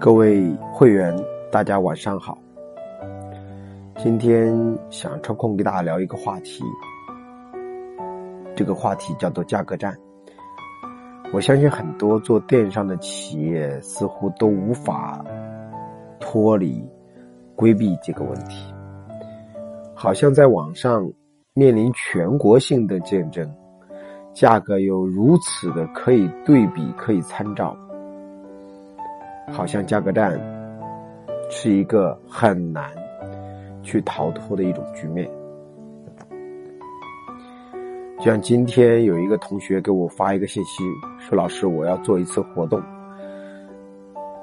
[0.00, 1.12] 各位会员，
[1.50, 2.38] 大家晚上好。
[3.96, 4.56] 今天
[4.90, 6.62] 想抽空给大家聊一个话题，
[8.54, 9.92] 这个话题叫做价格战。
[11.32, 15.24] 我相信很多做电商的企业似乎都无法
[16.20, 16.80] 脱离
[17.56, 18.72] 规避这个问题，
[19.96, 21.10] 好像在网上
[21.54, 23.52] 面临全国性的竞争，
[24.32, 27.76] 价格有如此的可以对比、可以参照。
[29.50, 30.38] 好像价格战
[31.50, 32.90] 是一个很难
[33.82, 35.28] 去逃脱的一种局面。
[38.18, 40.82] 就像今天有一个同学给我发一个信息，
[41.18, 42.82] 说：“老师，我要做一次活动，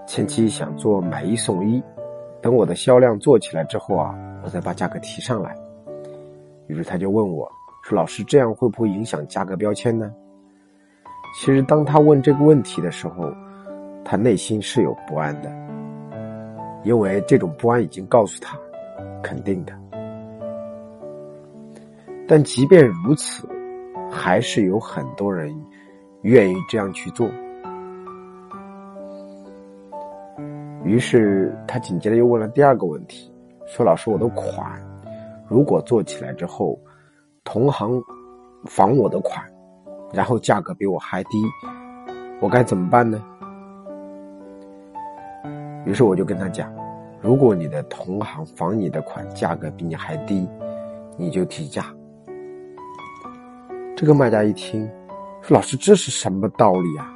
[0.07, 1.83] 前期想做买一送一，
[2.41, 5.55] 等我的销量做起来之后啊，我再把价格提上来。”
[6.67, 7.51] 于是他就问我
[7.83, 10.09] 说：“老师，这样会不会影响价格标签呢？”
[11.37, 13.29] 其实当他问这个问题的时候，
[14.05, 15.51] 他内心是有不安的，
[16.83, 18.55] 因为这种不安已经告诉他，
[19.23, 19.73] 肯定的。
[22.27, 23.49] 但即便如此，
[24.11, 25.51] 还是有很多人
[26.21, 27.27] 愿意这样去做。
[30.83, 33.33] 于是他紧接着又问了第二个问题，
[33.65, 34.79] 说：“老师，我的款
[35.47, 36.79] 如果做起来之后，
[37.43, 37.99] 同行
[38.65, 39.43] 仿我的款，
[40.13, 41.41] 然后价格比我还低，
[42.39, 43.19] 我该怎么办呢？”
[45.85, 46.73] 于是我就跟他讲，
[47.21, 50.47] 如果你的同行仿你的款，价格比你还低，
[51.17, 51.85] 你就提价。
[53.95, 54.89] 这个卖家一听，
[55.41, 57.07] 说：“老师，这是什么道理啊？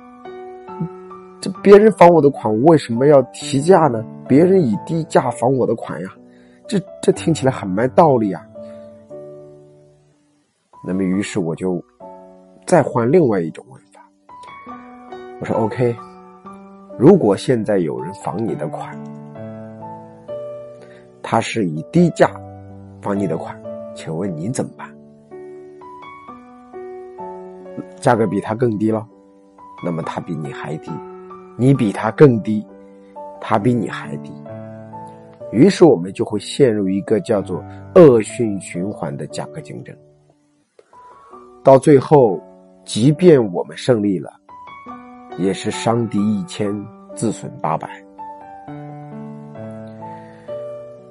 [1.42, 4.06] 这别人仿我的款，为什么要提价呢？
[4.28, 6.10] 别人以低价仿我的款呀，
[6.68, 8.46] 这这听起来很没道理啊。”
[10.86, 11.84] 那么，于是我就
[12.66, 14.10] 再换另外一种问法，
[15.42, 15.96] 我说：“OK。”
[17.00, 18.94] 如果现在有人仿你的款，
[21.24, 22.30] 他是以低价
[23.02, 23.58] 仿你的款，
[23.96, 24.94] 请问你怎么办？
[28.02, 29.08] 价格比他更低了，
[29.82, 30.92] 那么他比你还低，
[31.56, 32.68] 你比他更低，
[33.40, 34.30] 他比你还低，
[35.54, 37.64] 于是我们就会陷入一个叫做
[37.96, 39.96] 恶性循环的价格竞争。
[41.64, 42.38] 到最后，
[42.84, 44.34] 即便我们胜利了。
[45.38, 46.68] 也是伤敌一千，
[47.20, 47.90] 自损八百。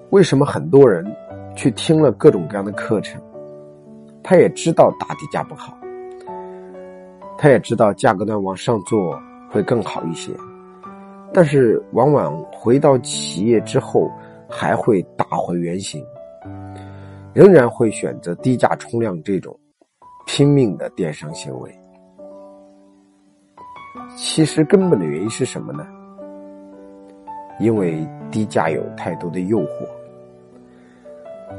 [0.08, 1.04] 为什么很多人
[1.54, 3.20] 去听了各种各样的课程，
[4.22, 5.76] 他也知道打底价不好，
[7.36, 9.20] 他也知道价格段往上做
[9.50, 10.32] 会更好一些，
[11.30, 14.10] 但是往往回到企业之后，
[14.48, 16.02] 还会打回原形，
[17.34, 19.54] 仍然会选择低价冲量这种
[20.24, 21.70] 拼命的电商行为。
[24.16, 25.86] 其实根本的原因是什么呢？
[27.58, 29.86] 因为低价有太多的诱惑，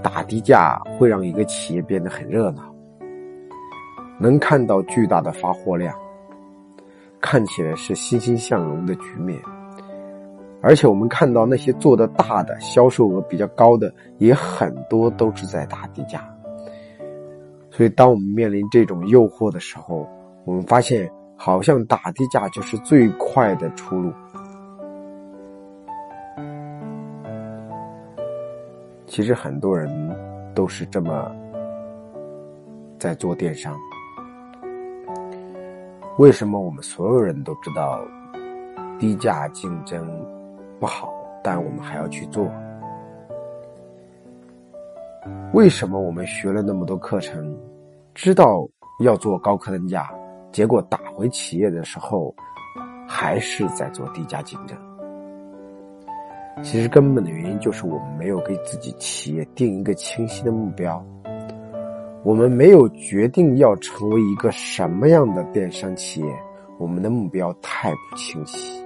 [0.01, 2.73] 打低价会让一个企业变得很热闹，
[4.19, 5.93] 能看到巨大的发货量，
[7.19, 9.39] 看起来是欣欣向荣的局面。
[10.61, 16.27] 而且我们看到那些做的大的、销售额比较高的，也很多都是在打低价。
[17.69, 20.07] 所以，当我们面临这种诱惑的时候，
[20.45, 21.09] 我们发现。
[21.41, 24.11] 好像打低价就是最快的出路。
[29.09, 29.89] 其实很多人
[30.53, 31.35] 都是这么
[32.99, 33.75] 在做电商。
[36.19, 38.05] 为什么我们所有人都知道
[38.99, 40.07] 低价竞争
[40.79, 41.11] 不好，
[41.43, 42.47] 但我们还要去做？
[45.53, 47.57] 为什么我们学了那么多课程，
[48.13, 48.63] 知道
[49.03, 50.07] 要做高客单价？
[50.51, 52.33] 结果打回企业的时候，
[53.07, 54.77] 还是在做低价竞争。
[56.61, 61.03] 其实根本的原因就是我们没有给自己企业定一个清晰的目标，
[62.23, 66.27] 我们没有决定要成为一个什么样的电商企业，
[66.77, 68.77] 我们的目标太不清晰。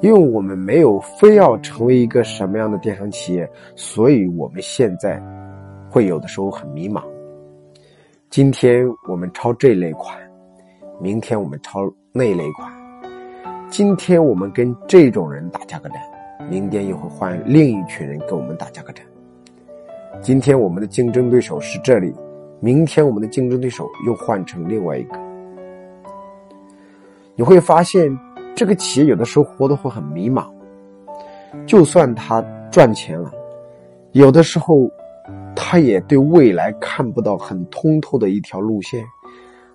[0.00, 5.22] 因为我们没有非要成为一个什么样的电商企业，所以我们现在
[5.88, 7.04] 会有的时候很迷茫。
[8.30, 10.18] 今天我们抄这类款，
[11.00, 11.80] 明天我们抄
[12.12, 12.72] 那类款。
[13.70, 16.02] 今天我们跟这种人打价格战，
[16.48, 19.04] 明天又会换另一群人跟我们打价格战。
[20.20, 22.14] 今天我们的竞争对手是这里，
[22.60, 25.18] 明天我们的竞争对手又换成另外一个。
[27.34, 28.16] 你会发现，
[28.54, 30.46] 这个企业有的时候活得会很迷茫。
[31.66, 33.32] 就算他赚钱了，
[34.12, 34.90] 有的时候。
[35.54, 39.04] 他也对未来看不到很通透的一条路线，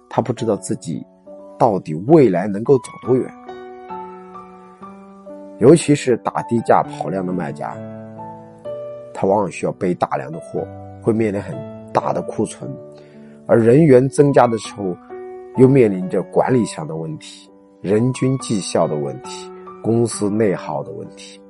[0.09, 1.05] 他不知道自己
[1.57, 3.31] 到底未来能够走多远。
[5.59, 7.75] 尤其是打低价跑量的卖家，
[9.13, 10.65] 他往往需要备大量的货，
[11.01, 11.55] 会面临很
[11.91, 12.69] 大的库存，
[13.47, 14.95] 而人员增加的时候，
[15.57, 17.49] 又面临着管理上的问题、
[17.81, 19.51] 人均绩效的问题、
[19.81, 21.41] 公司内耗的问题。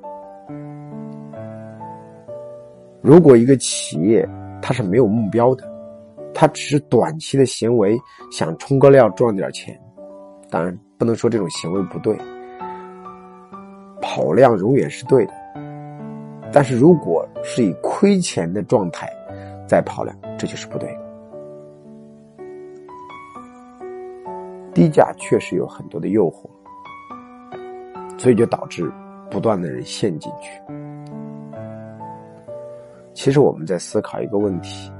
[3.02, 4.26] 如果一个企业
[4.62, 5.70] 它是没有目标的，
[6.32, 7.98] 它只是短期的行为，
[8.30, 9.78] 想冲个量赚点钱，
[10.48, 12.16] 当然不能说这种行为不对。
[14.18, 15.32] 跑量永远是对的，
[16.52, 19.08] 但是如果是以亏钱的状态
[19.64, 20.98] 在跑量，这就是不对的。
[24.74, 26.48] 低价确实有很多的诱惑，
[28.18, 28.90] 所以就导致
[29.30, 30.60] 不断的人陷进去。
[33.14, 34.90] 其实我们在思考一个问题：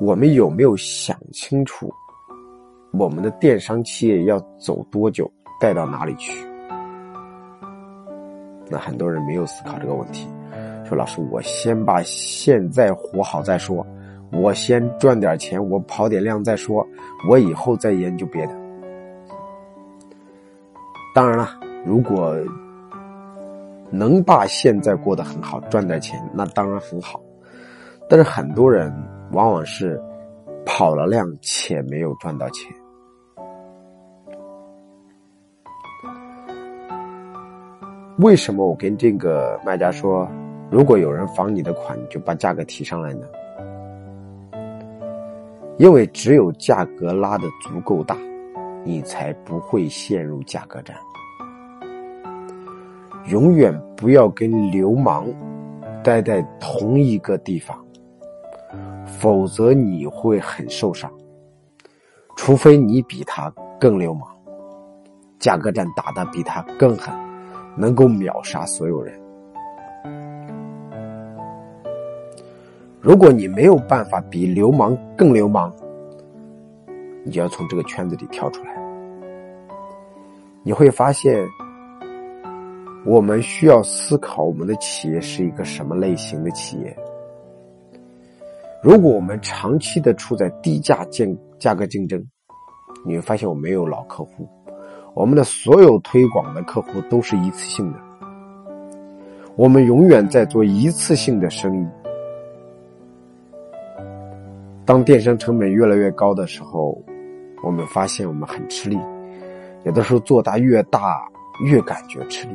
[0.00, 1.92] 我们有没有想清楚，
[2.92, 5.30] 我们的电商企业要走多久，
[5.60, 6.47] 带到哪里去？
[8.70, 10.28] 那很多人没有思考这个问题，
[10.84, 13.86] 说老师，我先把现在活好再说，
[14.32, 16.86] 我先赚点钱，我跑点量再说，
[17.28, 18.52] 我以后再研究别的。
[21.14, 21.48] 当然了，
[21.84, 22.36] 如果
[23.90, 27.20] 能把现在过得很好，赚点钱，那当然很好。
[28.08, 28.92] 但是很多人
[29.32, 30.00] 往往是
[30.64, 32.70] 跑了量且没有赚到钱。
[38.18, 40.28] 为什么我跟这个卖家说，
[40.72, 43.24] 如果有人仿你的款，你就把价格提上来呢？
[45.76, 48.16] 因为只有价格拉的足够大，
[48.84, 50.96] 你才不会陷入价格战。
[53.28, 55.24] 永远不要跟流氓
[56.02, 57.78] 待在同一个地方，
[59.06, 61.08] 否则你会很受伤。
[62.34, 63.48] 除非你比他
[63.78, 64.28] 更流氓，
[65.38, 67.27] 价格战打得比他更狠。
[67.78, 69.14] 能够秒杀所有人。
[73.00, 75.72] 如果你没有办法比流氓更流氓，
[77.24, 78.74] 你就要从这个圈子里跳出来。
[80.64, 81.46] 你会发现，
[83.06, 86.94] 我们需要思考我们的企业是一个什么类型的企业。
[88.82, 92.22] 如果我们长期的处在低价竞价格竞争，
[93.06, 94.46] 你会发现我没有老客户。
[95.14, 97.98] 我们的所有推广的客户都是一次性的，
[99.56, 101.86] 我们永远在做一次性的生意。
[104.84, 106.96] 当电商成本越来越高的时候，
[107.62, 108.98] 我们发现我们很吃力，
[109.84, 111.20] 有的时候做大越大
[111.64, 112.54] 越感觉吃力，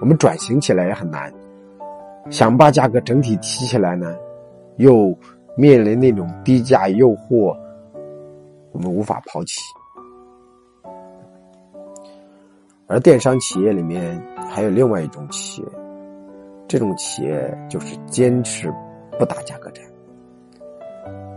[0.00, 1.32] 我们转型起来也很难，
[2.30, 4.14] 想把价格整体提起来呢，
[4.76, 5.12] 又
[5.56, 7.54] 面临那种低价诱惑，
[8.72, 9.60] 我们无法抛弃。
[12.88, 15.68] 而电商企业里面还有另外一种企业，
[16.68, 18.72] 这种企业就是坚持
[19.18, 19.84] 不打价格战，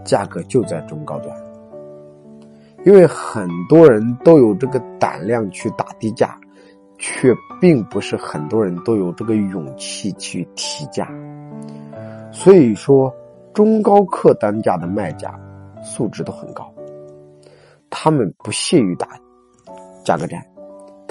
[0.06, 1.36] 价格就在中高端。
[2.86, 6.40] 因为很多人都有这个胆量去打低价，
[6.98, 11.12] 却并不是很多人都有这个勇气去提价。
[12.32, 13.14] 所以说，
[13.54, 15.38] 中高客单价的卖家
[15.82, 16.72] 素质都很高，
[17.90, 19.08] 他们不屑于打
[20.06, 20.40] 价格战。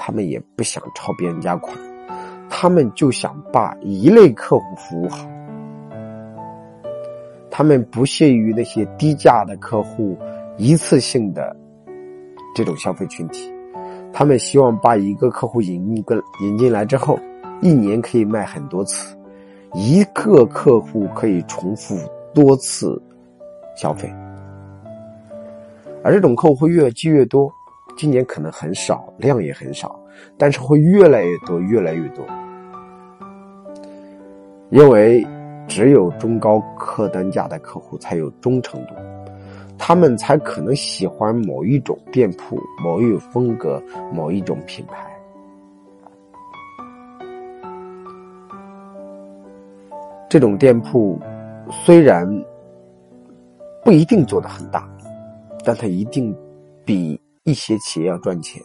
[0.00, 1.76] 他们也不想抄别人家款，
[2.48, 5.28] 他们就想把一类客户服务好。
[7.50, 10.16] 他们不屑于那些低价的客户、
[10.56, 11.54] 一次性的
[12.54, 13.52] 这种消费群体，
[14.12, 17.18] 他们希望把一个客户引一个引进来之后，
[17.60, 19.18] 一年可以卖很多次，
[19.74, 21.96] 一个客户可以重复
[22.32, 23.02] 多次
[23.76, 24.08] 消费，
[26.04, 27.52] 而这种客户会越积越多。
[27.98, 30.00] 今年可能很少，量也很少，
[30.36, 32.24] 但是会越来越多，越来越多。
[34.70, 35.26] 因为
[35.66, 38.94] 只有中高客单价的客户才有忠诚度，
[39.76, 43.82] 他们才可能喜欢某一种店铺、某一种风格、
[44.14, 45.04] 某一种品牌。
[50.28, 51.18] 这种店铺
[51.68, 52.28] 虽然
[53.84, 54.88] 不一定做的很大，
[55.64, 56.32] 但它一定
[56.84, 57.20] 比。
[57.48, 58.62] 一些企业要赚钱，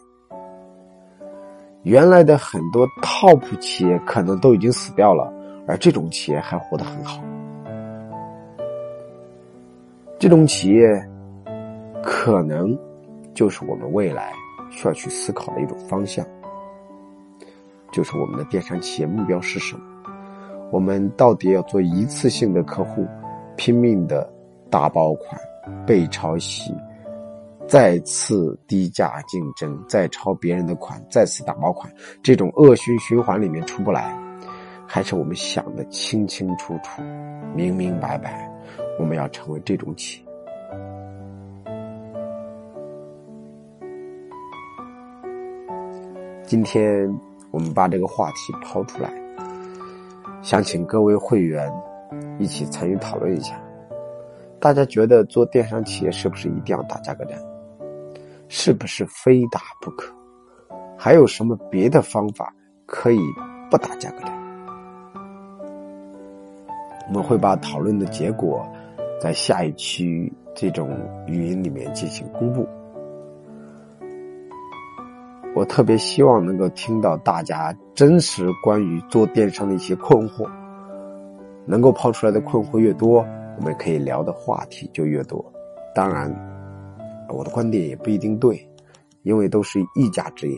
[1.83, 5.31] 原来的很多 top 企业可能都已经死掉了，
[5.65, 7.23] 而这种企业还活得很好。
[10.19, 10.85] 这种企业
[12.03, 12.77] 可能
[13.33, 14.33] 就是我们未来
[14.69, 16.25] 需要去思考的一种方向，
[17.89, 19.81] 就是我们的电商企业目标是什么？
[20.73, 23.07] 我们到底要做一次性的客户，
[23.55, 24.29] 拼命的
[24.69, 25.39] 大爆款、
[25.87, 26.75] 被抄袭？
[27.67, 31.91] 再次低价竞争，再抄别人的款，再次打包款，
[32.21, 34.15] 这种恶性循环里面出不来，
[34.85, 37.01] 还是我们想的清清楚楚、
[37.55, 38.47] 明明白白，
[38.99, 40.23] 我们要成为这种企业。
[46.45, 47.09] 今天
[47.49, 49.11] 我们把这个话题抛出来，
[50.43, 51.71] 想请各位会员
[52.37, 53.59] 一起参与讨论一下。
[54.59, 57.37] 大家觉得做电商企业是不是一定要打价格战？
[58.47, 60.13] 是不是非打不可？
[60.97, 62.53] 还有什么别的方法
[62.85, 63.19] 可以
[63.69, 64.33] 不打价格战？
[67.07, 68.65] 我们会把讨论的结果
[69.19, 70.89] 在下一期这种
[71.27, 72.67] 语音里面进行公布。
[75.55, 80.49] 我特别希望能够听到大家真实关于做电商的一些困惑，
[81.65, 83.25] 能够抛出来的困惑越多。
[83.57, 85.45] 我们可以聊的话题就越多，
[85.93, 86.33] 当然，
[87.29, 88.67] 我的观点也不一定对，
[89.23, 90.57] 因为都是一家之言。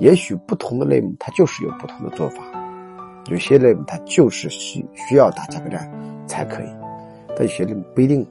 [0.00, 2.42] 也许不同的类目它就是有不同的做法，
[3.30, 5.88] 有些类目它就是需需要打价格战
[6.26, 6.66] 才可以，
[7.28, 8.26] 但有些类目不一定。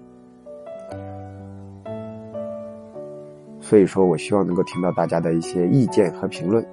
[3.61, 6.65] 所以说我希望能够听到大家的一些意见和评论，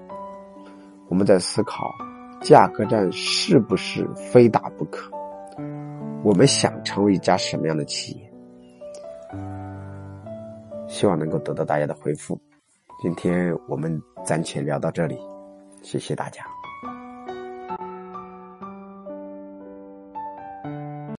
[1.09, 1.95] 我们在思考
[2.43, 5.11] 价格战是不是非打不可。
[6.23, 8.30] 我们想成为一家什么样的企业？
[10.91, 12.39] 希望能够得到大家的回复。
[13.01, 15.17] 今天我们暂且聊到这里，
[15.83, 16.60] 谢谢大家。